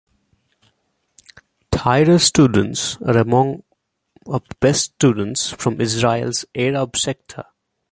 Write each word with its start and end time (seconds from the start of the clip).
Tira's 1.71 2.23
students 2.23 2.97
are 3.05 3.17
among 3.19 3.61
of 4.25 4.41
the 4.49 4.55
best 4.59 4.95
students 4.95 5.51
from 5.51 5.79
Israel's 5.79 6.43
Arab 6.55 6.97
sector. 6.97 7.43